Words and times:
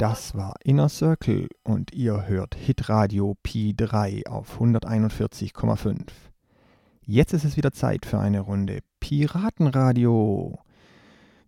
Das 0.00 0.34
war 0.34 0.54
Inner 0.64 0.88
Circle 0.88 1.50
und 1.62 1.92
ihr 1.92 2.26
hört 2.26 2.54
Hitradio 2.54 3.36
Pi 3.42 3.74
3 3.76 4.22
auf 4.26 4.58
141,5. 4.58 6.06
Jetzt 7.02 7.34
ist 7.34 7.44
es 7.44 7.58
wieder 7.58 7.72
Zeit 7.72 8.06
für 8.06 8.18
eine 8.18 8.40
Runde 8.40 8.78
Piratenradio. 9.00 10.58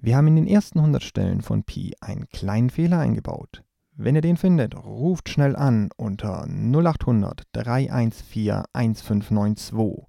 Wir 0.00 0.16
haben 0.16 0.26
in 0.26 0.34
den 0.34 0.48
ersten 0.48 0.80
100 0.80 1.00
Stellen 1.00 1.42
von 1.42 1.62
Pi 1.62 1.92
einen 2.00 2.28
kleinen 2.28 2.70
Fehler 2.70 2.98
eingebaut. 2.98 3.62
Wenn 3.92 4.16
ihr 4.16 4.20
den 4.20 4.36
findet, 4.36 4.74
ruft 4.74 5.28
schnell 5.28 5.54
an 5.54 5.90
unter 5.96 6.44
0800 6.48 7.44
314 7.52 8.64
1592 8.72 10.08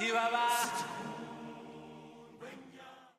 Chihuahua. 0.00 1.09